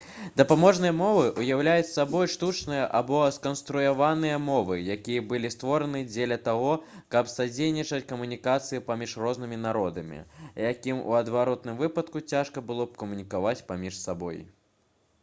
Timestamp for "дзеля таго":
6.07-6.71